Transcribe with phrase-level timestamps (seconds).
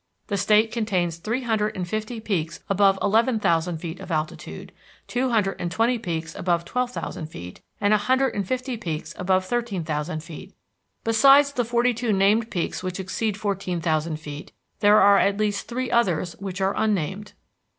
[0.29, 4.71] The state contains three hundred and fifty peaks above eleven thousand feet of altitude,
[5.05, 9.13] two hundred and twenty peaks above twelve thousand feet, and a hundred and fifty peaks
[9.15, 10.55] above thirteen thousand feet;
[11.03, 15.67] besides the forty two named peaks which exceed fourteen thousand feet, there are at least
[15.67, 17.33] three others which are unnamed.